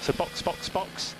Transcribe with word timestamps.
So 0.00 0.12
box, 0.12 0.42
box, 0.42 0.68
box. 0.68 1.16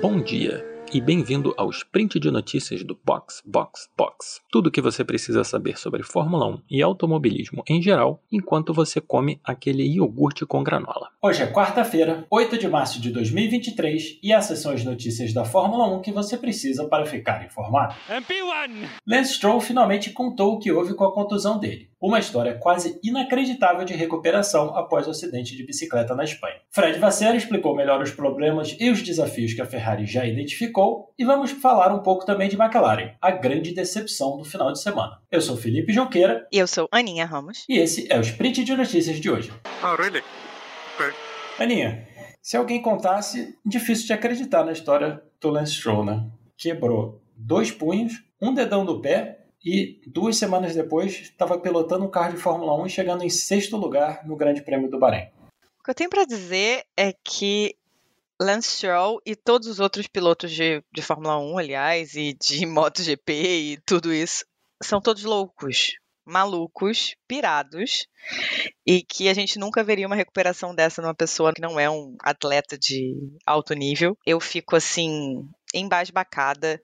Bom 0.00 0.20
dia 0.20 0.76
e 0.92 1.00
bem-vindo 1.00 1.52
ao 1.56 1.68
sprint 1.70 2.18
de 2.20 2.30
notícias 2.30 2.82
do 2.82 2.98
Box 3.04 3.42
Box 3.44 3.88
Box. 3.96 4.40
Tudo 4.50 4.68
o 4.68 4.70
que 4.70 4.80
você 4.80 5.04
precisa 5.04 5.42
saber 5.44 5.76
sobre 5.76 6.02
Fórmula 6.02 6.46
1 6.46 6.62
e 6.70 6.82
automobilismo 6.82 7.62
em 7.68 7.82
geral, 7.82 8.22
enquanto 8.30 8.72
você 8.72 9.00
come 9.00 9.40
aquele 9.44 9.82
iogurte 9.82 10.46
com 10.46 10.62
granola. 10.62 11.08
Hoje 11.20 11.42
é 11.42 11.52
quarta-feira, 11.52 12.24
8 12.30 12.58
de 12.58 12.68
março 12.68 13.00
de 13.00 13.10
2023, 13.10 14.20
e 14.22 14.32
essas 14.32 14.60
são 14.60 14.72
as 14.72 14.84
notícias 14.84 15.32
da 15.32 15.44
Fórmula 15.44 15.86
1 15.96 16.02
que 16.02 16.12
você 16.12 16.38
precisa 16.38 16.86
para 16.86 17.04
ficar 17.04 17.44
informado. 17.44 17.94
MP1! 18.08 18.88
Lance 19.06 19.34
Stroll 19.34 19.60
finalmente 19.60 20.10
contou 20.10 20.54
o 20.54 20.58
que 20.58 20.70
houve 20.72 20.94
com 20.94 21.04
a 21.04 21.12
contusão 21.12 21.58
dele. 21.58 21.90
Uma 21.98 22.18
história 22.18 22.54
quase 22.58 23.00
inacreditável 23.02 23.82
de 23.82 23.94
recuperação 23.94 24.76
após 24.76 25.06
o 25.06 25.10
acidente 25.10 25.56
de 25.56 25.64
bicicleta 25.64 26.14
na 26.14 26.24
Espanha. 26.24 26.56
Fred 26.70 26.98
Vasseur 26.98 27.34
explicou 27.34 27.74
melhor 27.74 28.02
os 28.02 28.10
problemas 28.10 28.76
e 28.78 28.90
os 28.90 29.02
desafios 29.02 29.54
que 29.54 29.62
a 29.62 29.66
Ferrari 29.66 30.04
já 30.04 30.26
identificou 30.26 31.14
e 31.18 31.24
vamos 31.24 31.52
falar 31.52 31.94
um 31.94 32.02
pouco 32.02 32.26
também 32.26 32.50
de 32.50 32.56
McLaren, 32.60 33.14
a 33.18 33.30
grande 33.30 33.72
decepção 33.72 34.36
do 34.36 34.44
final 34.44 34.70
de 34.72 34.82
semana. 34.82 35.22
Eu 35.30 35.40
sou 35.40 35.56
Felipe 35.56 35.90
Jonqueira. 35.90 36.46
E 36.52 36.58
eu 36.58 36.66
sou 36.66 36.86
Aninha 36.92 37.24
Ramos. 37.24 37.64
E 37.66 37.78
esse 37.78 38.06
é 38.12 38.18
o 38.18 38.20
Sprint 38.20 38.62
de 38.62 38.76
Notícias 38.76 39.18
de 39.18 39.30
hoje. 39.30 39.50
Oh, 39.82 39.96
really? 39.96 40.22
Okay. 40.96 41.12
Aninha, 41.58 42.06
se 42.42 42.58
alguém 42.58 42.82
contasse, 42.82 43.58
difícil 43.64 44.06
de 44.06 44.12
acreditar 44.12 44.64
na 44.64 44.72
história 44.72 45.22
do 45.40 45.48
Lance 45.48 45.72
Stroll, 45.72 46.04
né? 46.04 46.26
Quebrou 46.58 47.22
dois 47.34 47.70
punhos, 47.70 48.22
um 48.40 48.52
dedão 48.52 48.84
do 48.84 49.00
pé 49.00 49.45
e 49.66 50.00
duas 50.06 50.36
semanas 50.36 50.76
depois 50.76 51.20
estava 51.22 51.58
pilotando 51.58 52.04
um 52.04 52.10
carro 52.10 52.34
de 52.34 52.40
Fórmula 52.40 52.80
1 52.82 52.86
e 52.86 52.90
chegando 52.90 53.24
em 53.24 53.28
sexto 53.28 53.76
lugar 53.76 54.24
no 54.24 54.36
Grande 54.36 54.62
Prêmio 54.62 54.88
do 54.88 54.96
Bahrein. 54.96 55.28
O 55.80 55.82
que 55.82 55.90
eu 55.90 55.94
tenho 55.94 56.08
para 56.08 56.24
dizer 56.24 56.84
é 56.96 57.12
que 57.12 57.74
Lance 58.40 58.76
Stroll 58.76 59.20
e 59.26 59.34
todos 59.34 59.66
os 59.66 59.80
outros 59.80 60.06
pilotos 60.06 60.52
de, 60.52 60.84
de 60.92 61.02
Fórmula 61.02 61.40
1, 61.40 61.58
aliás, 61.58 62.14
e 62.14 62.32
de 62.34 62.64
MotoGP 62.66 63.32
e 63.32 63.76
tudo 63.84 64.14
isso, 64.14 64.44
são 64.80 65.00
todos 65.00 65.24
loucos, 65.24 65.94
malucos, 66.24 67.16
pirados, 67.26 68.06
e 68.86 69.02
que 69.02 69.28
a 69.28 69.34
gente 69.34 69.58
nunca 69.58 69.82
veria 69.82 70.06
uma 70.06 70.14
recuperação 70.14 70.76
dessa 70.76 71.02
numa 71.02 71.14
pessoa 71.14 71.52
que 71.52 71.60
não 71.60 71.80
é 71.80 71.90
um 71.90 72.14
atleta 72.20 72.78
de 72.78 73.16
alto 73.44 73.74
nível. 73.74 74.16
Eu 74.24 74.38
fico 74.38 74.76
assim 74.76 75.48
embasbacada 75.74 76.80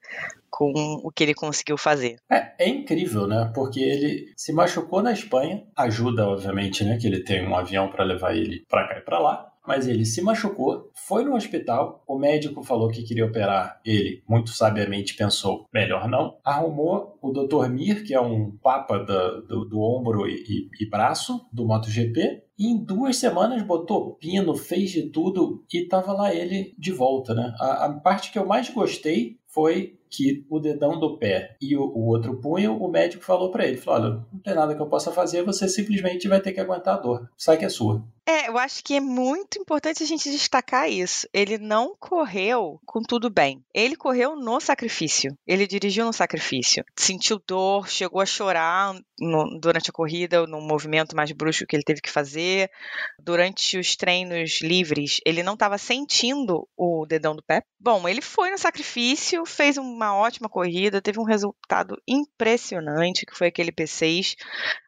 com 0.49 0.71
o 1.03 1.11
que 1.11 1.23
ele 1.23 1.33
conseguiu 1.33 1.77
fazer. 1.77 2.17
É, 2.29 2.53
é, 2.59 2.69
incrível, 2.69 3.25
né? 3.25 3.51
Porque 3.55 3.79
ele 3.79 4.31
se 4.37 4.53
machucou 4.53 5.01
na 5.01 5.11
Espanha, 5.11 5.63
ajuda, 5.75 6.27
obviamente, 6.27 6.83
né? 6.83 6.97
Que 6.97 7.07
ele 7.07 7.23
tem 7.23 7.47
um 7.47 7.55
avião 7.55 7.89
para 7.89 8.03
levar 8.03 8.35
ele 8.35 8.63
para 8.69 8.87
cá 8.87 8.97
e 8.99 9.01
para 9.01 9.19
lá. 9.19 9.52
Mas 9.65 9.87
ele 9.87 10.05
se 10.05 10.21
machucou, 10.21 10.91
foi 10.93 11.23
no 11.23 11.35
hospital, 11.35 12.03
o 12.07 12.17
médico 12.17 12.63
falou 12.63 12.89
que 12.89 13.03
queria 13.03 13.25
operar 13.25 13.79
ele, 13.85 14.21
muito 14.27 14.51
sabiamente 14.51 15.15
pensou, 15.15 15.67
melhor 15.73 16.07
não. 16.09 16.37
Arrumou 16.43 17.17
o 17.21 17.31
Dr. 17.31 17.69
Mir, 17.69 18.03
que 18.03 18.13
é 18.13 18.19
um 18.19 18.51
papa 18.51 18.99
do, 18.99 19.41
do, 19.41 19.65
do 19.65 19.81
ombro 19.81 20.27
e, 20.27 20.43
e, 20.47 20.83
e 20.83 20.89
braço 20.89 21.45
do 21.51 21.65
MotoGP, 21.65 22.43
e 22.57 22.67
em 22.67 22.77
duas 22.77 23.17
semanas 23.17 23.63
botou 23.63 24.15
pino, 24.15 24.55
fez 24.55 24.91
de 24.91 25.09
tudo 25.09 25.63
e 25.73 25.87
tava 25.87 26.13
lá 26.13 26.33
ele 26.33 26.75
de 26.77 26.91
volta, 26.91 27.33
né? 27.33 27.53
A, 27.59 27.85
a 27.85 27.93
parte 27.93 28.31
que 28.31 28.37
eu 28.37 28.45
mais 28.45 28.69
gostei 28.69 29.37
foi 29.47 29.97
que 30.09 30.45
o 30.49 30.59
dedão 30.59 30.99
do 30.99 31.17
pé 31.17 31.57
e 31.59 31.75
o, 31.75 31.81
o 31.81 32.07
outro 32.07 32.39
punho, 32.39 32.77
o 32.77 32.87
médico 32.87 33.23
falou 33.23 33.49
para 33.49 33.65
ele, 33.65 33.77
falou, 33.77 34.01
olha, 34.01 34.25
não 34.31 34.39
tem 34.39 34.53
nada 34.53 34.75
que 34.75 34.81
eu 34.81 34.87
possa 34.87 35.11
fazer, 35.11 35.43
você 35.43 35.67
simplesmente 35.67 36.27
vai 36.27 36.39
ter 36.39 36.51
que 36.51 36.59
aguentar 36.59 36.95
a 36.95 36.99
dor. 36.99 37.29
Sai 37.35 37.57
que 37.57 37.65
é 37.65 37.69
sua. 37.69 38.03
É, 38.25 38.47
eu 38.47 38.57
acho 38.57 38.81
que 38.83 38.95
é 38.95 39.01
muito 39.01 39.59
importante 39.59 40.01
a 40.01 40.05
gente 40.05 40.31
destacar 40.31 40.89
isso. 40.89 41.27
Ele 41.33 41.57
não 41.57 41.93
correu 41.99 42.79
com 42.85 43.01
tudo 43.01 43.29
bem. 43.29 43.61
Ele 43.73 43.97
correu 43.97 44.35
no 44.35 44.61
sacrifício. 44.61 45.37
Ele 45.45 45.67
dirigiu 45.67 46.05
no 46.05 46.13
sacrifício. 46.13 46.85
Sentiu 46.97 47.41
dor, 47.45 47.89
chegou 47.89 48.21
a 48.21 48.25
chorar 48.25 48.95
no, 49.19 49.59
durante 49.59 49.89
a 49.89 49.93
corrida, 49.93 50.47
no 50.47 50.61
movimento 50.61 51.17
mais 51.17 51.33
brusco 51.33 51.65
que 51.67 51.75
ele 51.75 51.83
teve 51.83 51.99
que 51.99 52.09
fazer. 52.09 52.71
Durante 53.19 53.77
os 53.77 53.95
treinos 53.97 54.61
livres, 54.61 55.19
ele 55.25 55.43
não 55.43 55.55
estava 55.55 55.77
sentindo 55.77 56.65
o 56.77 57.05
dedão 57.05 57.35
do 57.35 57.43
pé. 57.43 57.61
Bom, 57.77 58.07
ele 58.07 58.21
foi 58.21 58.49
no 58.51 58.57
sacrifício, 58.57 59.45
fez 59.45 59.77
uma 59.77 60.15
ótima 60.15 60.47
corrida, 60.47 61.01
teve 61.01 61.19
um 61.19 61.25
resultado 61.25 62.01
impressionante, 62.07 63.25
que 63.25 63.35
foi 63.35 63.47
aquele 63.47 63.73
P6. 63.73 64.35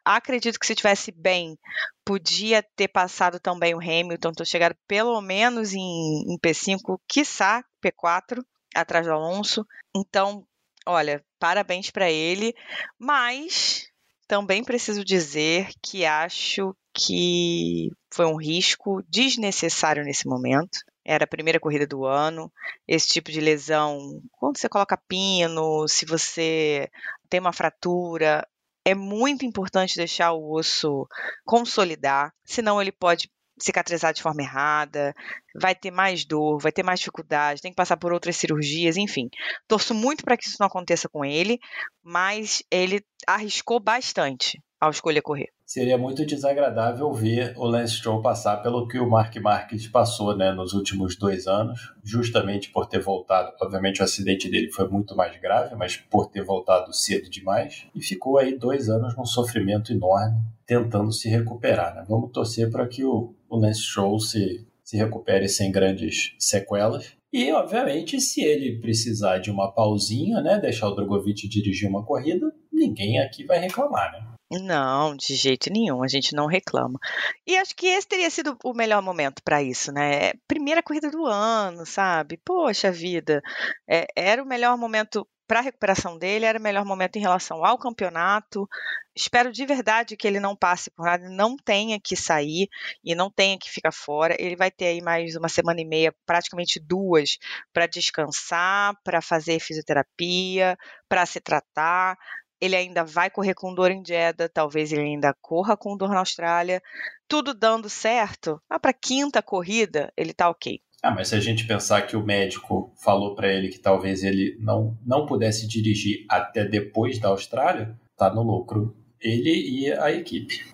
Acredito 0.02 0.58
que 0.58 0.66
se 0.66 0.74
tivesse 0.74 1.12
bem, 1.12 1.58
podia 2.06 2.62
ter 2.62 2.86
passado 2.86 3.40
também 3.40 3.74
o 3.74 3.80
Hamilton, 3.80 4.30
ter 4.30 4.46
chegado 4.46 4.76
pelo 4.86 5.20
menos 5.20 5.74
em, 5.74 6.22
em 6.32 6.38
P5, 6.38 7.00
quiçá 7.08 7.64
P4, 7.82 8.44
atrás 8.72 9.06
do 9.06 9.12
Alonso. 9.12 9.66
Então, 9.94 10.46
olha, 10.86 11.22
parabéns 11.40 11.90
para 11.90 12.08
ele, 12.08 12.54
mas 12.96 13.88
também 14.28 14.62
preciso 14.62 15.04
dizer 15.04 15.68
que 15.82 16.04
acho 16.06 16.76
que 16.94 17.90
foi 18.08 18.24
um 18.24 18.36
risco 18.36 19.02
desnecessário 19.08 20.04
nesse 20.04 20.28
momento. 20.28 20.78
Era 21.04 21.24
a 21.24 21.28
primeira 21.28 21.58
corrida 21.58 21.86
do 21.88 22.04
ano. 22.04 22.52
Esse 22.86 23.08
tipo 23.08 23.32
de 23.32 23.40
lesão, 23.40 24.22
quando 24.32 24.58
você 24.58 24.68
coloca 24.68 24.96
pino, 25.08 25.88
se 25.88 26.06
você 26.06 26.88
tem 27.28 27.40
uma 27.40 27.52
fratura, 27.52 28.46
é 28.86 28.94
muito 28.94 29.44
importante 29.44 29.96
deixar 29.96 30.32
o 30.32 30.52
osso 30.52 31.08
consolidar, 31.44 32.32
senão 32.44 32.80
ele 32.80 32.92
pode 32.92 33.28
cicatrizar 33.58 34.14
de 34.14 34.22
forma 34.22 34.42
errada, 34.42 35.12
vai 35.56 35.74
ter 35.74 35.90
mais 35.90 36.24
dor, 36.24 36.60
vai 36.60 36.70
ter 36.70 36.84
mais 36.84 37.00
dificuldade, 37.00 37.60
tem 37.60 37.72
que 37.72 37.76
passar 37.76 37.96
por 37.96 38.12
outras 38.12 38.36
cirurgias, 38.36 38.96
enfim. 38.96 39.28
Torço 39.66 39.92
muito 39.92 40.22
para 40.22 40.36
que 40.36 40.46
isso 40.46 40.58
não 40.60 40.68
aconteça 40.68 41.08
com 41.08 41.24
ele, 41.24 41.58
mas 42.00 42.62
ele 42.70 43.04
arriscou 43.26 43.80
bastante 43.80 44.62
ao 44.80 44.90
escolher 44.90 45.20
correr. 45.20 45.55
Seria 45.66 45.98
muito 45.98 46.24
desagradável 46.24 47.12
ver 47.12 47.52
o 47.56 47.66
Lance 47.66 47.94
Stroll 47.94 48.22
passar 48.22 48.58
pelo 48.58 48.86
que 48.86 49.00
o 49.00 49.10
Mark 49.10 49.34
Marques 49.42 49.88
passou 49.88 50.36
né, 50.36 50.52
nos 50.52 50.72
últimos 50.72 51.16
dois 51.16 51.48
anos, 51.48 51.92
justamente 52.04 52.70
por 52.70 52.86
ter 52.86 53.00
voltado. 53.00 53.52
Obviamente, 53.60 54.00
o 54.00 54.04
acidente 54.04 54.48
dele 54.48 54.70
foi 54.70 54.86
muito 54.88 55.16
mais 55.16 55.36
grave, 55.40 55.74
mas 55.74 55.96
por 55.96 56.30
ter 56.30 56.44
voltado 56.44 56.92
cedo 56.92 57.28
demais. 57.28 57.84
E 57.92 58.00
ficou 58.00 58.38
aí 58.38 58.56
dois 58.56 58.88
anos 58.88 59.16
num 59.16 59.26
sofrimento 59.26 59.92
enorme, 59.92 60.40
tentando 60.64 61.10
se 61.10 61.28
recuperar. 61.28 61.96
Né? 61.96 62.04
Vamos 62.08 62.30
torcer 62.30 62.70
para 62.70 62.86
que 62.86 63.04
o, 63.04 63.34
o 63.48 63.56
Lance 63.58 63.80
Stroll 63.80 64.20
se, 64.20 64.64
se 64.84 64.96
recupere 64.96 65.48
sem 65.48 65.72
grandes 65.72 66.36
sequelas. 66.38 67.12
E, 67.32 67.50
obviamente, 67.50 68.20
se 68.20 68.40
ele 68.40 68.78
precisar 68.80 69.38
de 69.38 69.50
uma 69.50 69.72
pausinha, 69.72 70.40
né, 70.40 70.60
deixar 70.60 70.88
o 70.88 70.94
Drogovic 70.94 71.48
dirigir 71.48 71.88
uma 71.88 72.04
corrida, 72.04 72.54
ninguém 72.72 73.18
aqui 73.18 73.44
vai 73.44 73.58
reclamar, 73.58 74.12
né? 74.12 74.35
Não, 74.50 75.16
de 75.16 75.34
jeito 75.34 75.70
nenhum, 75.72 76.04
a 76.04 76.08
gente 76.08 76.34
não 76.34 76.46
reclama. 76.46 76.98
E 77.44 77.56
acho 77.56 77.74
que 77.74 77.86
esse 77.86 78.06
teria 78.06 78.30
sido 78.30 78.56
o 78.64 78.72
melhor 78.72 79.02
momento 79.02 79.42
para 79.42 79.60
isso, 79.60 79.90
né? 79.92 80.34
Primeira 80.46 80.82
corrida 80.82 81.10
do 81.10 81.26
ano, 81.26 81.84
sabe? 81.84 82.36
Poxa 82.44 82.92
vida, 82.92 83.42
é, 83.88 84.06
era 84.14 84.40
o 84.42 84.46
melhor 84.46 84.78
momento 84.78 85.26
para 85.48 85.60
a 85.60 85.62
recuperação 85.62 86.18
dele, 86.18 86.44
era 86.44 86.58
o 86.58 86.62
melhor 86.62 86.84
momento 86.84 87.16
em 87.16 87.20
relação 87.20 87.64
ao 87.64 87.78
campeonato. 87.78 88.68
Espero 89.14 89.50
de 89.50 89.64
verdade 89.64 90.16
que 90.16 90.26
ele 90.26 90.40
não 90.40 90.54
passe 90.54 90.90
por 90.90 91.06
nada, 91.06 91.28
não 91.28 91.56
tenha 91.56 91.98
que 92.00 92.16
sair 92.16 92.68
e 93.04 93.14
não 93.14 93.30
tenha 93.30 93.58
que 93.58 93.70
ficar 93.70 93.92
fora. 93.92 94.36
Ele 94.38 94.56
vai 94.56 94.70
ter 94.70 94.86
aí 94.86 95.00
mais 95.00 95.34
uma 95.36 95.48
semana 95.48 95.80
e 95.80 95.84
meia, 95.84 96.14
praticamente 96.26 96.80
duas, 96.80 97.38
para 97.72 97.86
descansar, 97.86 98.94
para 99.04 99.20
fazer 99.20 99.58
fisioterapia, 99.60 100.76
para 101.08 101.24
se 101.26 101.40
tratar 101.40 102.16
ele 102.60 102.76
ainda 102.76 103.04
vai 103.04 103.30
correr 103.30 103.54
com 103.54 103.74
dor 103.74 103.90
em 103.90 104.04
Jeddah, 104.04 104.48
talvez 104.48 104.92
ele 104.92 105.02
ainda 105.02 105.34
corra 105.40 105.76
com 105.76 105.96
dor 105.96 106.10
na 106.10 106.18
Austrália. 106.18 106.82
Tudo 107.28 107.52
dando 107.52 107.88
certo, 107.88 108.60
ah, 108.68 108.78
para 108.78 108.92
quinta 108.92 109.42
corrida 109.42 110.12
ele 110.16 110.32
tá 110.32 110.48
ok. 110.48 110.80
Ah, 111.02 111.10
mas 111.10 111.28
se 111.28 111.34
a 111.34 111.40
gente 111.40 111.66
pensar 111.66 112.02
que 112.02 112.16
o 112.16 112.24
médico 112.24 112.92
falou 112.96 113.34
para 113.34 113.52
ele 113.52 113.68
que 113.68 113.78
talvez 113.78 114.24
ele 114.24 114.56
não, 114.58 114.96
não 115.04 115.26
pudesse 115.26 115.66
dirigir 115.68 116.24
até 116.28 116.64
depois 116.64 117.18
da 117.18 117.28
Austrália, 117.28 117.96
tá 118.16 118.32
no 118.32 118.42
lucro 118.42 118.96
ele 119.20 119.84
e 119.84 119.92
a 119.92 120.10
equipe. 120.10 120.64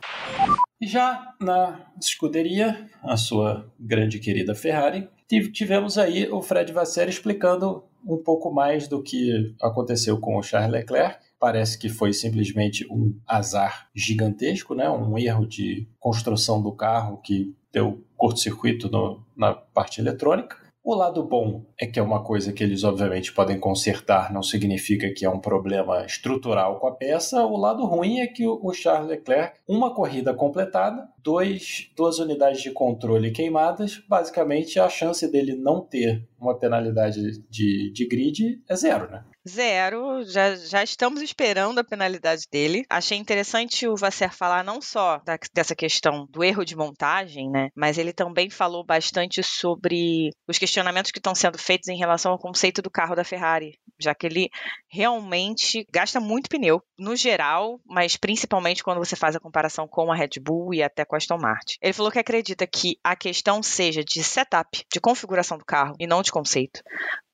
Já 0.81 1.35
na 1.41 1.87
escuderia, 2.01 2.89
a 3.03 3.17
sua 3.17 3.71
grande 3.79 4.19
querida 4.19 4.55
Ferrari, 4.55 5.09
tivemos 5.53 5.97
aí 5.97 6.29
o 6.31 6.43
Fred 6.43 6.73
Vasseur 6.73 7.09
explicando 7.09 7.85
um 8.05 8.17
pouco 8.17 8.53
mais 8.53 8.89
do 8.89 9.03
que 9.03 9.55
aconteceu 9.61 10.19
com 10.19 10.37
o 10.37 10.43
Charles 10.43 10.73
Leclerc 10.73 11.19
parece 11.43 11.77
que 11.77 11.89
foi 11.89 12.13
simplesmente 12.13 12.87
um 12.89 13.19
azar 13.27 13.89
gigantesco, 13.93 14.77
né? 14.77 14.89
um 14.89 15.19
erro 15.19 15.45
de 15.45 15.89
construção 15.99 16.63
do 16.63 16.71
carro 16.71 17.17
que 17.17 17.53
deu 17.73 18.01
curto-circuito 18.17 18.89
na 19.37 19.53
parte 19.53 20.01
eletrônica. 20.01 20.57
O 20.85 20.95
lado 20.95 21.21
bom 21.25 21.65
é 21.81 21.85
que 21.85 21.99
é 21.99 22.03
uma 22.03 22.23
coisa 22.23 22.53
que 22.53 22.63
eles 22.63 22.85
obviamente 22.85 23.33
podem 23.33 23.59
consertar, 23.59 24.33
não 24.33 24.43
significa 24.43 25.13
que 25.13 25.25
é 25.25 25.31
um 25.31 25.41
problema 25.41 26.07
estrutural 26.07 26.79
com 26.79 26.87
a 26.87 26.95
peça. 26.95 27.45
O 27.45 27.57
lado 27.57 27.85
ruim 27.87 28.21
é 28.21 28.29
que 28.29 28.47
o 28.47 28.73
Charles 28.73 29.11
Leclerc, 29.11 29.59
uma 29.67 29.93
corrida 29.93 30.33
completada, 30.33 31.09
dois, 31.25 31.91
duas 31.97 32.21
unidades 32.21 32.63
de 32.63 32.71
controle 32.71 33.33
queimadas, 33.33 34.01
basicamente 34.09 34.79
a 34.79 34.89
chance 34.89 35.27
dele 35.31 35.57
não 35.57 35.81
ter 35.81 36.25
uma 36.41 36.57
penalidade 36.57 37.41
de, 37.51 37.93
de 37.93 38.07
grid 38.07 38.63
é 38.69 38.77
zero, 38.77 39.11
né? 39.11 39.25
Zero, 39.49 40.23
já, 40.25 40.55
já 40.55 40.85
estamos 40.85 41.21
esperando 41.21 41.81
a 41.81 41.85
penalidade 41.85 42.45
dele. 42.51 42.85
Achei 42.89 43.19
interessante 43.19 43.89
o 43.89 43.97
Vasser 43.97 44.33
falar 44.33 44.63
não 44.63 44.81
só 44.81 45.19
da, 45.19 45.37
dessa 45.53 45.75
questão 45.75 46.27
do 46.31 46.45
erro 46.45 46.65
de 46.65 46.77
montagem, 46.77 47.51
né? 47.51 47.69
Mas 47.75 47.99
ele 47.99 48.13
também 48.13 48.49
falou 48.49 48.85
bastante 48.85 49.43
sobre 49.43 50.31
os 50.47 50.59
questionamentos 50.59 51.11
que 51.11 51.19
estão 51.19 51.35
sendo 51.35 51.59
feitos 51.59 51.89
em 51.89 51.99
relação 51.99 52.31
ao 52.31 52.39
conceito 52.39 52.81
do 52.81 52.91
carro 52.91 53.17
da 53.17 53.25
Ferrari, 53.25 53.77
já 54.01 54.15
que 54.15 54.27
ele 54.27 54.49
realmente 54.89 55.85
gasta 55.93 56.21
muito 56.21 56.49
pneu, 56.49 56.81
no 56.97 57.17
geral, 57.17 57.81
mas 57.85 58.17
principalmente 58.17 58.85
quando 58.85 58.99
você 58.99 59.17
faz 59.17 59.35
a 59.35 59.41
comparação 59.41 59.89
com 59.89 60.13
a 60.13 60.15
Red 60.15 60.41
Bull 60.41 60.73
e 60.73 60.85
até 60.85 61.05
com 61.05 61.17
a 61.17 61.19
Aston 61.19 61.39
Martin. 61.39 61.77
Ele 61.83 61.93
falou 61.93 62.13
que 62.13 62.19
acredita 62.19 62.65
que 62.65 62.97
a 63.03 63.17
questão 63.17 63.61
seja 63.61 64.05
de 64.05 64.23
setup, 64.23 64.85
de 64.93 65.01
configuração 65.01 65.59
do 65.59 65.65
carro 65.65 65.97
e 65.99 66.07
não 66.07 66.23
de 66.23 66.31
conceito 66.31 66.81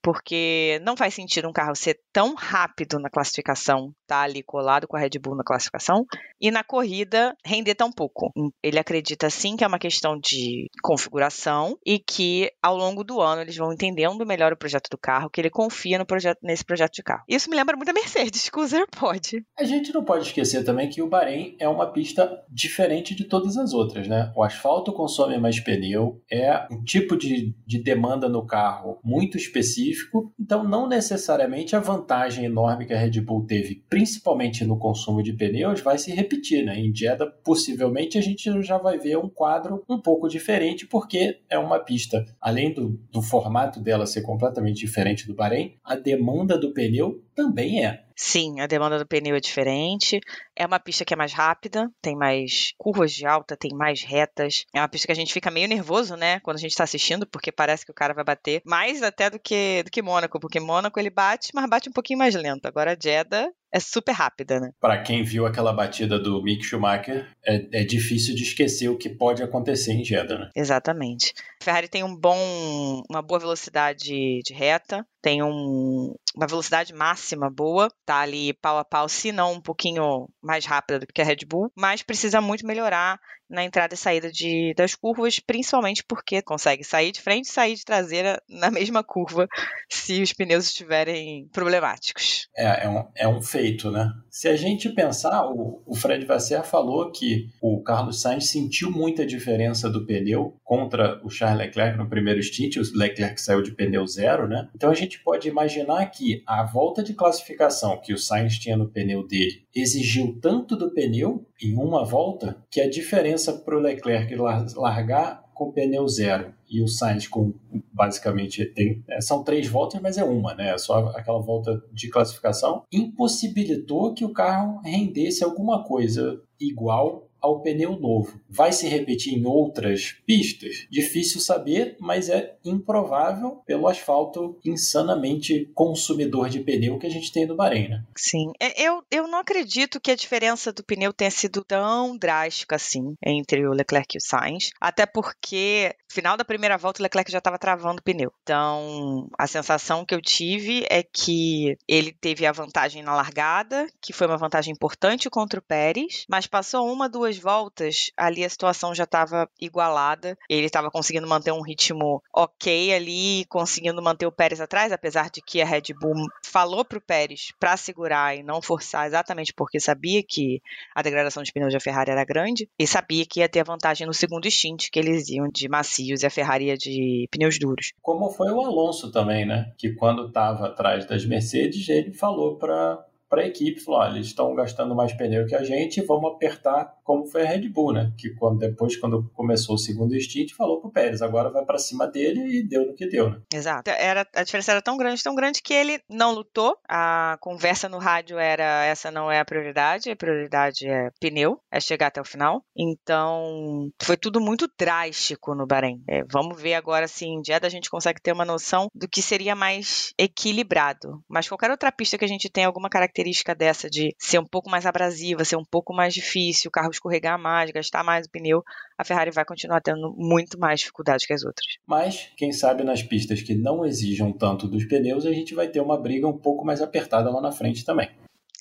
porque 0.09 0.81
não 0.87 0.97
faz 0.97 1.13
sentido 1.13 1.47
um 1.47 1.53
carro 1.53 1.77
ser 1.77 2.01
tão 2.11 2.35
rápido 2.35 2.99
na 2.99 3.11
classificação, 3.11 3.93
tá 4.07 4.23
ali 4.23 4.43
colado 4.43 4.89
com 4.89 4.97
a 4.97 5.01
Red 5.01 5.19
Bull 5.21 5.37
na 5.37 5.45
classificação, 5.45 6.07
e 6.41 6.51
na 6.51 6.65
corrida 6.65 7.37
render 7.45 7.75
tão 7.75 7.93
pouco. 7.93 8.33
Ele 8.63 8.79
acredita 8.79 9.29
sim 9.29 9.55
que 9.55 9.65
é 9.65 9.67
uma 9.67 9.79
questão 9.79 10.19
de 10.19 10.67
configuração 10.83 11.77
e 11.85 11.99
que 11.99 12.51
ao 12.63 12.75
longo 12.75 13.05
do 13.05 13.21
ano 13.21 13.43
eles 13.43 13.55
vão 13.55 13.71
entendendo 13.71 14.25
melhor 14.25 14.51
o 14.51 14.57
projeto 14.57 14.89
do 14.91 14.97
carro, 14.97 15.29
que 15.29 15.43
ele 15.43 15.51
confia 15.51 15.99
no 15.99 16.07
projeto, 16.07 16.39
nesse 16.43 16.65
projeto 16.65 16.95
de 16.95 17.03
carro. 17.03 17.25
Isso 17.29 17.51
me 17.51 17.57
lembra 17.57 17.77
muito 17.77 17.91
a 17.91 17.93
Mercedes, 17.93 18.49
que 18.49 18.59
o 18.59 18.67
Zero 18.67 18.87
pode. 18.91 19.45
A 19.59 19.65
gente 19.65 19.93
não 19.93 20.03
pode 20.03 20.25
esquecer 20.25 20.65
também 20.65 20.89
que 20.89 21.03
o 21.03 21.09
Bahrein 21.09 21.55
é 21.61 21.69
uma 21.69 21.93
pista 21.93 22.43
diferente 22.49 23.15
de 23.15 23.25
todas 23.25 23.59
as 23.59 23.75
outras, 23.75 24.09
né? 24.09 24.33
O 24.35 24.43
asfalto 24.43 24.91
consome 24.91 25.37
mais 25.37 25.61
pneu, 25.61 26.23
é 26.33 26.67
um 26.71 26.83
tipo 26.83 27.15
de, 27.15 27.55
de 27.67 27.83
demanda 27.83 28.27
no 28.27 28.47
carro 28.47 28.99
muito 29.05 29.37
específico 29.37 29.98
específico, 29.99 30.33
então 30.39 30.65
não 30.65 30.89
necessariamente 30.89 31.75
a 31.75 31.81
vantagem 31.81 32.45
enorme 32.45 32.87
que 32.87 32.95
a 32.95 32.99
Red 32.99 33.21
Bull 33.21 33.45
teve, 33.45 33.83
principalmente 33.89 34.65
no 34.65 34.79
consumo 34.79 35.23
de 35.23 35.33
pneus, 35.33 35.81
vai 35.81 35.99
se 35.99 36.13
repetir. 36.13 36.65
Né? 36.65 36.79
Em 36.79 36.95
Jeddah, 36.95 37.27
possivelmente, 37.45 38.17
a 38.17 38.21
gente 38.21 38.63
já 38.63 38.79
vai 38.79 38.99
ver 38.99 39.19
um 39.19 39.29
quadro 39.29 39.85
um 39.89 40.01
pouco 40.01 40.29
diferente, 40.29 40.87
porque 40.87 41.41
é 41.51 41.59
uma 41.59 41.79
pista, 41.79 42.25
além 42.41 42.73
do, 42.73 43.01
do 43.11 43.23
formato 43.23 43.81
dela 43.81 44.07
ser 44.07 44.23
completamente 44.23 44.77
diferente 44.77 45.27
do 45.27 45.35
Bahrein, 45.35 45.75
a 45.85 45.97
demanda 45.97 46.59
do 46.59 46.73
pneu 46.73 47.23
também 47.39 47.87
é. 47.87 48.03
Sim, 48.17 48.59
a 48.59 48.67
demanda 48.67 48.99
do 48.99 49.07
pneu 49.07 49.37
é 49.37 49.41
diferente. 49.41 50.19
É 50.57 50.67
uma 50.67 50.81
pista 50.81 51.05
que 51.05 51.15
é 51.15 51.17
mais 51.17 51.33
rápida, 51.33 51.89
tem 52.03 52.17
mais 52.17 52.73
curvas 52.77 53.13
de 53.13 53.25
alta, 53.25 53.57
tem 53.57 53.71
mais 53.73 54.03
retas. 54.03 54.65
É 54.75 54.81
uma 54.81 54.89
pista 54.89 55.07
que 55.07 55.13
a 55.13 55.15
gente 55.15 55.33
fica 55.33 55.49
meio 55.49 55.69
nervoso, 55.69 56.17
né, 56.17 56.41
quando 56.41 56.57
a 56.57 56.61
gente 56.61 56.73
está 56.73 56.83
assistindo, 56.83 57.29
porque 57.29 57.53
parece 57.53 57.85
que 57.87 57.93
o 57.93 57.95
cara 57.95 58.13
vai 58.13 58.25
bater 58.25 58.61
mais 58.67 59.05
até 59.05 59.31
do 59.31 59.39
que 59.39 59.85
do 59.85 59.91
que 59.91 60.03
Mônaco, 60.03 60.41
porque 60.41 60.59
Mônaco 60.59 60.99
ele 60.99 61.11
bate, 61.11 61.51
mas 61.55 61.71
bate 61.71 61.89
um 61.89 61.93
pouquinho 61.93 62.19
mais 62.19 62.35
lento. 62.35 62.67
Agora 62.67 62.99
Jeddah 63.01 63.49
é 63.73 63.81
super 63.81 64.13
rápida, 64.13 64.59
né? 64.61 64.71
Para 64.81 65.03
quem 65.03 65.23
viu 65.23 65.47
aquela 65.47 65.73
batida 65.73 66.19
do 66.19 66.43
Mick 66.43 66.65
Schumacher, 66.65 67.29
é, 67.45 67.81
é, 67.81 67.85
difícil 67.85 68.35
de 68.35 68.43
esquecer 68.43 68.89
o 68.89 68.97
que 68.97 69.09
pode 69.09 69.43
acontecer 69.43 69.93
em 69.93 70.05
Jeddah, 70.05 70.39
né? 70.39 70.51
Exatamente. 70.55 71.35
A 71.61 71.65
Ferrari 71.65 71.89
tem 71.89 72.03
um 72.03 72.17
bom, 72.17 73.03
uma 73.11 73.23
boa 73.23 73.39
velocidade 73.39 74.41
de 74.43 74.55
reta, 74.55 75.07
tem 75.21 75.43
um, 75.43 76.15
uma 76.35 76.47
velocidade 76.47 76.95
máxima 76.95 77.51
boa, 77.51 77.89
tá 78.07 78.21
ali 78.21 78.55
pau 78.55 78.79
a 78.79 78.85
pau, 78.85 79.09
se 79.09 79.33
não 79.33 79.55
um 79.55 79.61
pouquinho 79.61 80.29
mais 80.43 80.65
rápida 80.65 81.01
do 81.01 81.07
que 81.07 81.21
a 81.21 81.25
Red 81.25 81.45
Bull, 81.47 81.71
mas 81.77 82.03
precisa 82.03 82.41
muito 82.41 82.67
melhorar 82.67 83.21
na 83.49 83.65
entrada 83.65 83.95
e 83.95 83.97
saída 83.97 84.31
de, 84.31 84.75
das 84.77 84.95
curvas, 84.95 85.39
principalmente 85.39 86.05
porque 86.07 86.43
consegue 86.43 86.85
sair 86.85 87.13
de 87.13 87.21
frente 87.21 87.47
e 87.47 87.53
sair 87.53 87.75
de 87.75 87.85
traseira 87.85 88.43
na 88.49 88.71
mesma 88.73 89.03
curva 89.03 89.49
se 89.89 90.23
os 90.23 90.33
pneus 90.33 90.67
estiverem 90.67 91.49
problemáticos. 91.53 92.49
É, 92.57 92.85
é 92.85 92.89
um, 92.89 93.05
é 93.15 93.29
um 93.29 93.43
feito, 93.43 93.91
né? 93.91 94.13
Se 94.31 94.49
a 94.49 94.57
gente 94.57 94.89
pensar, 94.91 95.47
o, 95.47 95.83
o 95.87 95.95
Fred 95.95 96.25
Vasser 96.25 96.63
falou 96.65 97.11
que 97.11 97.49
o 97.61 97.83
Carlos 97.83 98.21
Sainz 98.21 98.51
sentiu 98.51 98.91
muita 98.91 99.27
diferença 99.27 99.89
do 99.89 100.07
pneu 100.07 100.57
contra 100.63 101.21
o 101.25 101.31
Charles 101.31 101.59
Leclerc 101.59 101.97
no 101.97 102.09
primeiro 102.09 102.43
stint, 102.43 102.77
o 102.77 102.83
Leclerc 102.97 103.41
saiu 103.41 103.63
de 103.63 103.73
pneu 103.73 104.07
zero, 104.07 104.47
né? 104.47 104.69
Então 104.75 104.91
a 104.91 104.95
gente 104.95 105.19
pode 105.21 105.49
imaginar 105.49 106.05
que 106.07 106.43
a 106.47 106.65
volta 106.65 107.03
de 107.03 107.15
classificação 107.15 108.01
que 108.01 108.13
o 108.13 108.19
Sainz 108.19 108.59
tinha 108.59 108.77
no 108.77 108.89
pneu 108.89 109.27
dele 109.27 109.67
exigiu 109.75 110.39
tanto 110.41 110.77
do 110.77 110.91
pneu 110.91 111.47
em 111.63 111.75
uma 111.75 112.05
volta 112.05 112.57
que 112.71 112.81
a 112.81 112.89
diferença 112.89 113.53
para 113.53 113.77
o 113.77 113.81
Leclerc 113.81 114.35
largar 114.77 115.45
com 115.55 115.73
pneu 115.73 116.07
zero 116.07 116.55
e 116.71 116.83
o 116.83 116.89
Sainz 116.89 117.27
com 117.27 117.53
basicamente 117.93 118.65
tem 118.67 119.03
é, 119.09 119.21
são 119.21 119.43
três 119.43 119.67
voltas, 119.67 120.01
mas 120.01 120.17
é 120.17 120.23
uma, 120.23 120.55
né? 120.55 120.71
É 120.71 120.79
só 120.79 121.09
aquela 121.09 121.41
volta 121.41 121.83
de 121.93 122.09
classificação 122.09 122.85
impossibilitou 122.93 124.15
que 124.15 124.25
o 124.25 124.33
carro 124.33 124.81
rendesse 124.85 125.43
alguma 125.43 125.83
coisa 125.83 126.41
igual 126.61 127.29
ao 127.41 127.61
pneu 127.61 127.99
novo. 127.99 128.41
Vai 128.49 128.73
se 128.73 128.89
repetir 128.89 129.35
em 129.35 129.47
outras 129.47 130.17
pistas? 130.27 130.87
Difícil 130.91 131.41
saber, 131.41 131.97
mas 132.01 132.29
é 132.29 132.57
improvável 132.65 133.63
pelo 133.67 133.87
asfalto 133.87 134.59
insanamente 134.65 135.71
consumidor 135.75 136.49
de 136.49 136.61
pneu 136.61 136.99
que 136.99 137.07
a 137.07 137.11
gente 137.11 137.33
tem 137.33 137.47
no 137.47 137.57
Bahrein, 137.57 137.89
né? 137.89 138.05
Sim, 138.17 138.53
é, 138.61 138.83
eu, 138.83 139.03
eu 139.11 139.28
não 139.39 139.43
acredito 139.43 140.01
que 140.01 140.11
a 140.11 140.17
diferença 140.17 140.73
do 140.73 140.83
pneu 140.83 141.13
tenha 141.13 141.31
sido 141.31 141.63
tão 141.63 142.19
drástica 142.19 142.75
assim 142.75 143.15
entre 143.25 143.67
o 143.69 143.73
Leclerc 143.73 144.17
e 144.17 144.19
o 144.19 144.21
Sainz, 144.21 144.71
até 144.81 145.07
porque 145.07 145.95
no 146.11 146.15
final 146.15 146.37
da 146.37 146.45
primeira 146.45 146.77
volta 146.77 147.01
o 147.01 147.05
Leclerc 147.05 147.31
já 147.31 147.39
estava 147.39 147.59
travando 147.59 148.01
o 148.01 148.03
pneu. 148.03 148.33
Então, 148.43 149.29
a 149.39 149.47
sensação 149.47 150.05
que 150.05 150.15
eu 150.15 150.21
tive 150.21 150.85
é 150.91 151.05
que 151.05 151.77
ele 151.87 152.13
teve 152.13 152.47
a 152.47 152.53
vantagem 152.53 153.03
na 153.03 153.15
largada, 153.15 153.87
que 154.03 154.13
foi 154.13 154.27
uma 154.27 154.37
vantagem 154.37 154.73
importante 154.73 155.31
contra 155.31 155.61
o 155.61 155.63
Pérez, 155.63 156.25
mas 156.29 156.49
passou 156.49 156.93
uma, 156.93 157.09
duas 157.09 157.39
voltas, 157.39 158.11
ali 158.17 158.45
a 158.45 158.51
situação 158.51 158.93
já 158.93 159.05
estava 159.05 159.49
igualada. 159.61 160.37
Ele 160.49 160.67
estava 160.67 160.91
conseguindo 160.91 161.29
manter 161.29 161.53
um 161.53 161.63
ritmo 161.63 162.21
ok 162.35 162.93
ali, 162.93 163.45
conseguindo 163.49 164.03
manter 164.03 164.27
o 164.27 164.33
Pérez 164.33 164.61
atrás, 164.61 164.91
apesar 164.91 165.31
de 165.31 165.41
que 165.41 165.63
a 165.63 165.67
Red 165.67 165.95
Bull 166.01 166.27
falou 166.45 166.85
para 166.85 166.99
o 166.99 167.03
Pérez 167.03 167.53
para 167.61 167.77
segurar 167.77 168.35
e 168.35 168.43
não 168.43 168.61
forçar, 168.61 169.07
exatamente 169.07 169.28
porque 169.55 169.81
sabia 169.81 170.23
que 170.23 170.61
a 170.95 171.03
degradação 171.03 171.43
de 171.43 171.53
pneus 171.53 171.73
da 171.73 171.81
Ferrari 171.81 172.11
era 172.11 172.25
grande 172.25 172.69
e 172.79 172.87
sabia 172.87 173.25
que 173.27 173.41
ia 173.41 173.49
ter 173.49 173.61
a 173.61 173.65
vantagem 173.65 174.07
no 174.07 174.15
segundo 174.15 174.51
stint, 174.51 174.89
que 174.91 174.99
eles 174.99 175.29
iam 175.29 175.49
de 175.49 175.69
macios 175.69 176.23
e 176.23 176.27
a 176.27 176.31
Ferrari 176.31 176.67
ia 176.67 176.77
de 176.77 177.29
pneus 177.31 177.59
duros. 177.59 177.93
Como 178.01 178.31
foi 178.31 178.51
o 178.51 178.61
Alonso 178.61 179.11
também, 179.11 179.47
né? 179.47 179.73
Que 179.77 179.93
quando 179.95 180.29
estava 180.29 180.67
atrás 180.67 181.07
das 181.07 181.25
Mercedes, 181.25 181.89
ele 181.89 182.13
falou 182.13 182.57
para 182.57 183.05
para 183.29 183.43
a 183.43 183.47
equipe, 183.47 183.81
falou, 183.81 184.01
olha, 184.01 184.17
eles 184.17 184.29
estão 184.29 184.55
gastando 184.55 184.95
mais 184.95 185.13
pneu 185.13 185.47
que 185.47 185.55
a 185.55 185.63
gente, 185.63 186.01
vamos 186.03 186.33
apertar 186.33 186.97
como 187.05 187.27
foi 187.27 187.43
a 187.43 187.47
Red 187.47 187.69
Bull, 187.69 187.93
né? 187.93 188.13
Que 188.19 188.31
quando, 188.35 188.59
depois, 188.59 188.97
quando 188.97 189.31
começou 189.35 189.75
o 189.75 189.79
segundo 189.79 190.19
stint, 190.19 190.55
falou 190.55 190.81
pro 190.81 190.91
Pérez, 190.91 191.23
agora 191.23 191.51
vai 191.51 191.65
para 191.65 191.79
cima 191.79 192.07
dele 192.07 192.59
e 192.59 192.67
deu 192.67 192.87
no 192.87 192.95
que 192.95 193.07
deu, 193.07 193.31
né? 193.31 193.41
Exato. 193.53 193.91
Era, 193.91 194.27
a 194.35 194.43
diferença 194.43 194.73
era 194.73 194.83
tão 194.83 194.97
grande, 194.97 195.23
tão 195.23 195.35
grande 195.35 195.63
que 195.63 195.73
ele 195.73 196.01
não 196.09 196.33
lutou. 196.33 196.77
A 196.89 197.39
conversa 197.41 197.89
no 197.89 197.99
rádio 197.99 198.39
era, 198.39 198.85
essa 198.85 199.11
não 199.11 199.31
é 199.31 199.41
a 199.41 199.45
prioridade, 199.45 200.11
a 200.11 200.17
prioridade 200.17 200.87
é 200.87 201.11
pneu, 201.21 201.59
é 201.71 201.81
chegar 201.81 202.09
até 202.09 202.21
o 202.21 202.27
final. 202.27 202.63
Então, 202.77 203.91
foi 204.03 204.17
tudo 204.17 204.41
muito 204.41 204.69
drástico 204.79 205.55
no 205.55 205.67
Bahrein. 205.67 206.03
É, 206.09 206.23
vamos 206.31 206.61
ver 206.61 206.75
agora 206.75 207.09
se 207.09 207.27
em 207.27 207.43
Jeddah 207.45 207.67
a 207.67 207.71
gente 207.71 207.91
consegue 207.91 208.21
ter 208.21 208.33
uma 208.33 208.45
noção 208.45 208.89
do 208.95 209.09
que 209.09 209.23
seria 209.23 209.55
mais 209.55 210.13
equilibrado. 210.19 211.23
Mas 211.29 211.49
qualquer 211.49 211.71
outra 211.71 211.91
pista 211.91 212.19
que 212.19 212.25
a 212.25 212.29
gente 212.29 212.51
tenha 212.51 212.67
alguma 212.67 212.89
característica 212.91 213.18
característica 213.19 213.55
dessa 213.55 213.91
de 213.91 214.15
ser 214.19 214.39
um 214.39 214.45
pouco 214.45 214.71
mais 214.71 214.87
abrasiva, 214.87 215.45
ser 215.45 215.57
um 215.57 215.65
pouco 215.65 215.93
mais 215.93 216.15
difícil, 216.15 216.69
o 216.69 216.73
carro 216.73 216.91
escorregar 216.91 217.39
mais, 217.39 217.71
gastar 217.71 218.05
mais 218.05 218.27
o 218.27 218.31
pneu, 218.31 218.63
a 218.97 219.05
Ferrari 219.05 219.31
vai 219.31 219.45
continuar 219.45 219.81
tendo 219.81 220.15
muito 220.17 220.59
mais 220.59 220.81
dificuldade 220.81 221.27
que 221.27 221.33
as 221.33 221.45
outras. 221.45 221.67
Mas, 221.87 222.31
quem 222.37 222.53
sabe 222.53 222.85
nas 222.85 223.03
pistas 223.03 223.43
que 223.43 223.55
não 223.55 223.85
exijam 223.85 224.33
tanto 224.33 224.69
dos 224.69 224.85
pneus, 224.85 225.27
a 225.27 225.33
gente 225.33 225.55
vai 225.55 225.69
ter 225.69 225.81
uma 225.81 226.01
briga 226.01 226.29
um 226.29 226.39
pouco 226.39 226.65
mais 226.65 226.81
apertada 226.81 227.31
lá 227.31 227.41
na 227.41 227.53
frente 227.53 227.85
também. 227.85 228.09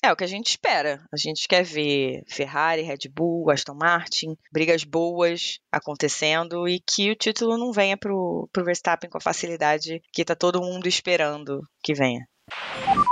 É 0.02 0.12
o 0.12 0.16
que 0.16 0.22
a 0.22 0.28
gente 0.28 0.50
espera. 0.50 1.00
A 1.12 1.16
gente 1.16 1.48
quer 1.48 1.64
ver 1.64 2.22
Ferrari, 2.28 2.82
Red 2.82 3.08
Bull, 3.12 3.50
Aston 3.50 3.74
Martin, 3.74 4.36
brigas 4.52 4.84
boas 4.84 5.58
acontecendo 5.72 6.68
e 6.68 6.80
que 6.80 7.10
o 7.10 7.16
título 7.16 7.58
não 7.58 7.72
venha 7.72 7.96
pro, 7.96 8.48
pro 8.52 8.64
Verstappen 8.64 9.10
com 9.10 9.18
a 9.18 9.20
facilidade 9.20 10.00
que 10.12 10.24
tá 10.24 10.36
todo 10.36 10.62
mundo 10.62 10.86
esperando 10.86 11.60
que 11.82 11.94
venha. 11.94 12.24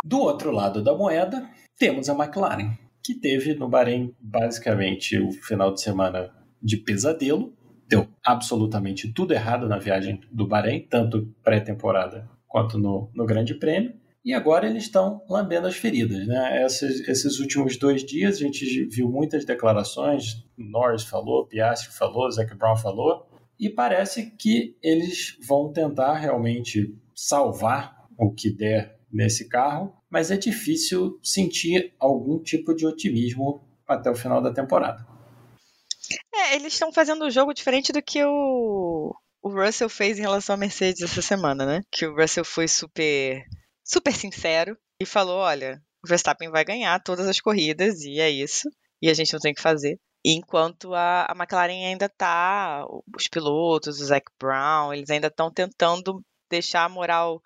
Do 0.05 0.21
outro 0.21 0.51
lado 0.51 0.83
da 0.83 0.95
moeda, 0.95 1.49
temos 1.79 2.09
a 2.09 2.15
McLaren, 2.15 2.77
que 3.03 3.15
teve 3.15 3.55
no 3.55 3.69
Bahrein 3.69 4.15
basicamente 4.21 5.19
o 5.19 5.31
final 5.33 5.73
de 5.73 5.81
semana 5.81 6.31
de 6.63 6.77
pesadelo, 6.77 7.55
deu 7.89 8.09
absolutamente 8.25 9.13
tudo 9.13 9.33
errado 9.33 9.69
na 9.69 9.79
viagem 9.79 10.21
do 10.33 10.47
Bahrein, 10.47 10.87
tanto 10.89 11.33
pré-temporada 11.43 12.29
quanto 12.49 12.79
no, 12.79 13.11
no 13.15 13.25
Grande 13.25 13.55
Prêmio. 13.55 13.95
E 14.25 14.35
agora 14.35 14.67
eles 14.67 14.85
estão 14.85 15.23
lambendo 15.29 15.69
as 15.69 15.77
feridas. 15.77 16.27
Né? 16.27 16.65
Esses, 16.65 17.07
esses 17.09 17.39
últimos 17.39 17.77
dois 17.77 18.05
dias 18.05 18.37
a 18.37 18.39
gente 18.41 18.87
viu 18.87 19.09
muitas 19.09 19.45
declarações. 19.45 20.45
Norris 20.59 21.05
falou, 21.05 21.47
Piastri 21.47 21.93
falou, 21.93 22.29
Zac 22.31 22.53
Brown 22.57 22.77
falou. 22.77 23.29
E 23.59 23.71
parece 23.71 24.33
que 24.33 24.77
eles 24.83 25.39
vão 25.47 25.73
tentar 25.73 26.15
realmente 26.15 26.93
salvar 27.15 28.05
o 28.19 28.33
que 28.33 28.51
der 28.51 28.96
nesse 29.13 29.49
carro, 29.49 29.95
mas 30.11 30.31
é 30.31 30.37
difícil 30.37 31.19
sentir 31.23 31.95
algum 31.99 32.39
tipo 32.43 32.75
de 32.75 32.87
otimismo 32.87 33.63
até 33.87 34.11
o 34.11 34.17
final 34.17 34.43
da 34.43 34.53
temporada. 34.53 35.07
É, 36.35 36.55
eles 36.55 36.73
estão 36.73 36.93
fazendo 36.93 37.25
um 37.25 37.31
jogo 37.31 37.55
diferente 37.55 37.93
do 37.93 38.03
que 38.03 38.25
o, 38.25 39.15
o 39.43 39.49
Russell 39.49 39.89
fez 39.89 40.19
em 40.19 40.23
relação 40.23 40.55
à 40.55 40.57
Mercedes 40.57 41.03
essa 41.03 41.23
semana, 41.23 41.65
né? 41.65 41.83
Que 41.91 42.07
o 42.07 42.15
Russell 42.15 42.45
foi 42.45 42.69
super 42.69 43.43
super 43.85 44.15
sincero 44.15 44.77
e 45.01 45.07
falou: 45.07 45.39
olha, 45.39 45.81
o 46.05 46.09
Verstappen 46.09 46.51
vai 46.51 46.65
ganhar 46.65 47.03
todas 47.03 47.27
as 47.27 47.41
corridas 47.41 48.01
e 48.03 48.21
é 48.21 48.31
isso. 48.31 48.69
E 49.01 49.11
a 49.11 49.15
gente 49.15 49.33
não 49.33 49.41
tem 49.41 49.53
o 49.53 49.55
que 49.55 49.63
fazer. 49.63 49.99
Enquanto 50.25 50.93
a, 50.95 51.27
a 51.31 51.35
McLaren 51.37 51.87
ainda 51.87 52.09
tá, 52.09 52.85
os 53.17 53.29
pilotos, 53.29 54.01
o 54.01 54.05
Zac 54.05 54.27
Brown, 54.41 54.93
eles 54.93 55.09
ainda 55.11 55.29
estão 55.29 55.53
tentando 55.53 56.21
deixar 56.51 56.85
a 56.85 56.89
moral 56.89 57.41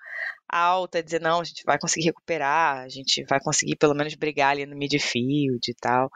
alta, 0.50 1.02
dizer, 1.02 1.20
não, 1.20 1.40
a 1.40 1.44
gente 1.44 1.64
vai 1.64 1.78
conseguir 1.78 2.06
recuperar, 2.06 2.78
a 2.78 2.88
gente 2.88 3.24
vai 3.24 3.40
conseguir 3.40 3.76
pelo 3.76 3.94
menos 3.94 4.14
brigar 4.14 4.50
ali 4.50 4.66
no 4.66 4.76
midfield 4.76 5.60
e 5.68 5.74
tal. 5.74 6.10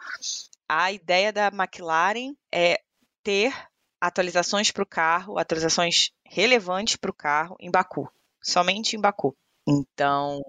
A 0.69 0.93
ideia 0.93 1.33
da 1.33 1.49
McLaren 1.49 2.35
é 2.53 2.81
ter 3.23 3.55
atualizações 4.01 4.71
para 4.71 4.83
o 4.83 4.87
carro, 4.87 5.39
atualizações 5.39 6.11
relevantes 6.27 6.97
para 6.97 7.11
o 7.11 7.15
carro 7.15 7.57
em 7.61 7.71
Baku, 7.71 8.11
somente 8.43 8.97
em 8.97 9.01
Baku. 9.01 9.37
Então, 9.67 10.43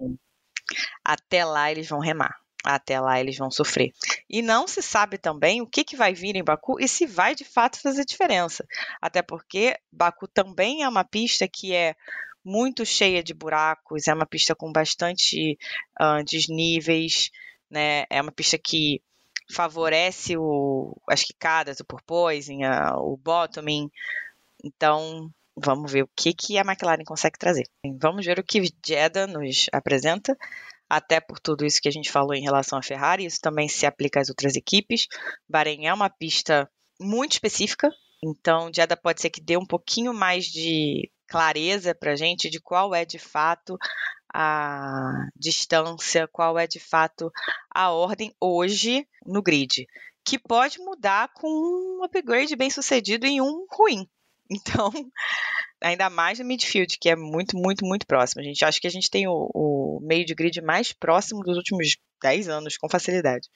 até 1.04 1.44
lá 1.44 1.70
eles 1.70 1.88
vão 1.88 2.00
remar. 2.00 2.34
Até 2.64 2.98
lá 2.98 3.20
eles 3.20 3.38
vão 3.38 3.48
sofrer. 3.48 3.92
E 4.28 4.42
não 4.42 4.66
se 4.66 4.82
sabe 4.82 5.18
também 5.18 5.62
o 5.62 5.66
que, 5.66 5.84
que 5.84 5.96
vai 5.96 6.12
vir 6.12 6.34
em 6.34 6.42
Baku 6.42 6.80
e 6.80 6.88
se 6.88 7.06
vai 7.06 7.32
de 7.32 7.44
fato 7.44 7.80
fazer 7.80 8.04
diferença. 8.04 8.66
Até 9.00 9.22
porque 9.22 9.78
Baku 9.92 10.26
também 10.26 10.82
é 10.82 10.88
uma 10.88 11.04
pista 11.04 11.46
que 11.46 11.72
é 11.72 11.94
muito 12.46 12.86
cheia 12.86 13.22
de 13.22 13.34
buracos, 13.34 14.06
é 14.06 14.14
uma 14.14 14.26
pista 14.26 14.54
com 14.54 14.70
bastante 14.72 15.58
uh, 16.00 16.24
desníveis, 16.24 17.30
né? 17.70 18.04
É 18.08 18.22
uma 18.22 18.32
pista 18.32 18.56
que 18.56 19.02
favorece 19.52 20.36
o, 20.36 20.96
as 21.08 21.22
quicadas, 21.22 21.80
o 21.80 21.84
porpoising, 21.84 22.60
o 22.98 23.16
bottoming. 23.16 23.90
Então, 24.64 25.30
Vamos 25.58 25.90
ver 25.90 26.02
o 26.02 26.10
que, 26.14 26.34
que 26.34 26.58
a 26.58 26.60
McLaren 26.60 27.02
consegue 27.02 27.38
trazer. 27.38 27.64
Vamos 27.98 28.26
ver 28.26 28.38
o 28.38 28.44
que 28.44 28.62
Jeddah 28.84 29.26
nos 29.26 29.68
apresenta, 29.72 30.36
até 30.88 31.18
por 31.18 31.40
tudo 31.40 31.64
isso 31.64 31.80
que 31.80 31.88
a 31.88 31.92
gente 31.92 32.10
falou 32.12 32.34
em 32.34 32.42
relação 32.42 32.78
à 32.78 32.82
Ferrari, 32.82 33.24
isso 33.24 33.40
também 33.40 33.66
se 33.66 33.86
aplica 33.86 34.20
às 34.20 34.28
outras 34.28 34.54
equipes. 34.54 35.06
Bahrein 35.48 35.86
é 35.86 35.94
uma 35.94 36.10
pista 36.10 36.70
muito 37.00 37.32
específica, 37.32 37.90
então 38.22 38.70
Jeddah 38.70 38.98
pode 38.98 39.22
ser 39.22 39.30
que 39.30 39.40
dê 39.40 39.56
um 39.56 39.64
pouquinho 39.64 40.12
mais 40.12 40.44
de 40.44 41.10
clareza 41.26 41.94
para 41.94 42.12
a 42.12 42.16
gente 42.16 42.50
de 42.50 42.60
qual 42.60 42.94
é 42.94 43.04
de 43.04 43.18
fato 43.18 43.76
a 44.32 45.28
distância, 45.34 46.28
qual 46.28 46.58
é 46.58 46.66
de 46.66 46.78
fato 46.78 47.32
a 47.70 47.90
ordem 47.90 48.34
hoje 48.40 49.06
no 49.24 49.42
grid, 49.42 49.86
que 50.24 50.38
pode 50.38 50.78
mudar 50.78 51.32
com 51.32 51.48
um 51.48 52.04
upgrade 52.04 52.54
bem 52.56 52.70
sucedido 52.70 53.26
e 53.26 53.40
um 53.40 53.66
ruim. 53.70 54.06
Então, 54.48 54.92
ainda 55.80 56.08
mais 56.08 56.38
no 56.38 56.44
midfield, 56.44 56.98
que 57.00 57.08
é 57.08 57.16
muito, 57.16 57.56
muito, 57.56 57.84
muito 57.84 58.06
próximo. 58.06 58.40
A 58.40 58.44
gente 58.44 58.64
acha 58.64 58.80
que 58.80 58.86
a 58.86 58.90
gente 58.90 59.10
tem 59.10 59.26
o, 59.26 59.50
o 59.52 59.98
meio 60.00 60.24
de 60.24 60.36
grid 60.36 60.60
mais 60.60 60.92
próximo 60.92 61.42
dos 61.42 61.56
últimos 61.56 61.96
10 62.22 62.48
anos, 62.48 62.76
com 62.76 62.88
facilidade. 62.88 63.48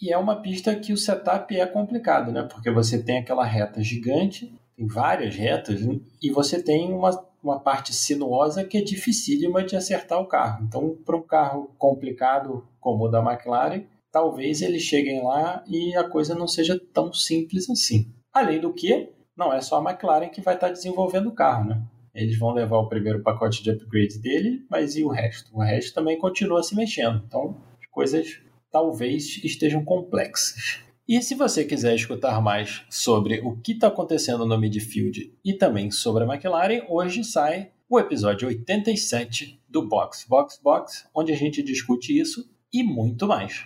E 0.00 0.10
é 0.10 0.16
uma 0.16 0.40
pista 0.40 0.74
que 0.74 0.90
o 0.90 0.96
setup 0.96 1.54
é 1.54 1.66
complicado, 1.66 2.32
né? 2.32 2.48
Porque 2.50 2.70
você 2.70 3.02
tem 3.02 3.18
aquela 3.18 3.44
reta 3.44 3.82
gigante, 3.82 4.50
tem 4.78 4.86
várias 4.86 5.34
retas, 5.34 5.80
e 6.22 6.30
você 6.30 6.62
tem 6.62 6.92
uma, 6.92 7.10
uma 7.42 7.58
parte 7.58 7.92
sinuosa 7.92 8.62
que 8.62 8.78
é 8.78 8.80
dificílima 8.80 9.64
de 9.64 9.74
acertar 9.74 10.20
o 10.20 10.26
carro. 10.26 10.64
Então, 10.64 10.96
para 11.04 11.16
um 11.16 11.22
carro 11.22 11.74
complicado 11.76 12.64
como 12.78 13.06
o 13.06 13.08
da 13.08 13.20
McLaren, 13.20 13.82
talvez 14.12 14.62
eles 14.62 14.82
cheguem 14.82 15.20
lá 15.24 15.64
e 15.66 15.96
a 15.96 16.08
coisa 16.08 16.32
não 16.32 16.46
seja 16.46 16.80
tão 16.94 17.12
simples 17.12 17.68
assim. 17.68 18.14
Além 18.32 18.60
do 18.60 18.72
que, 18.72 19.12
não 19.36 19.52
é 19.52 19.60
só 19.60 19.84
a 19.84 19.90
McLaren 19.90 20.28
que 20.28 20.40
vai 20.40 20.54
estar 20.54 20.70
desenvolvendo 20.70 21.26
o 21.26 21.34
carro, 21.34 21.68
né? 21.70 21.82
Eles 22.14 22.38
vão 22.38 22.52
levar 22.52 22.78
o 22.78 22.88
primeiro 22.88 23.22
pacote 23.22 23.62
de 23.64 23.72
upgrades 23.72 24.20
dele, 24.20 24.64
mas 24.70 24.94
e 24.94 25.02
o 25.02 25.08
resto? 25.08 25.50
O 25.52 25.60
resto 25.60 25.92
também 25.92 26.16
continua 26.16 26.62
se 26.62 26.76
mexendo. 26.76 27.20
Então, 27.26 27.56
as 27.80 27.86
coisas 27.90 28.40
talvez 28.70 29.40
estejam 29.42 29.84
complexas. 29.84 30.84
E 31.08 31.22
se 31.22 31.34
você 31.34 31.64
quiser 31.64 31.94
escutar 31.94 32.38
mais 32.42 32.84
sobre 32.90 33.40
o 33.40 33.56
que 33.56 33.72
está 33.72 33.86
acontecendo 33.86 34.44
no 34.44 34.58
midfield 34.58 35.34
e 35.42 35.54
também 35.54 35.90
sobre 35.90 36.22
a 36.22 36.26
McLaren, 36.26 36.84
hoje 36.86 37.24
sai 37.24 37.72
o 37.88 37.98
episódio 37.98 38.46
87 38.46 39.58
do 39.66 39.88
Box 39.88 40.26
Box 40.28 40.60
Box, 40.62 41.08
onde 41.14 41.32
a 41.32 41.34
gente 41.34 41.62
discute 41.62 42.20
isso 42.20 42.46
e 42.70 42.82
muito 42.84 43.26
mais. 43.26 43.64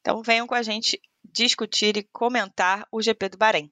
Então 0.00 0.22
venham 0.22 0.46
com 0.46 0.54
a 0.54 0.62
gente 0.62 1.00
discutir 1.24 1.96
e 1.96 2.04
comentar 2.12 2.86
o 2.92 3.02
GP 3.02 3.30
do 3.30 3.38
Bahrein. 3.38 3.68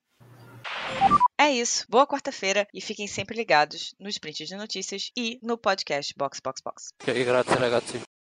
É 1.39 1.49
isso. 1.49 1.85
Boa 1.87 2.05
quarta-feira 2.05 2.67
e 2.73 2.81
fiquem 2.81 3.07
sempre 3.07 3.37
ligados 3.37 3.95
no 3.97 4.09
Sprint 4.09 4.43
de 4.43 4.55
Notícias 4.57 5.11
e 5.15 5.39
no 5.41 5.57
podcast 5.57 6.13
Box 6.17 6.41
Box 6.43 6.61
Box. 6.61 6.89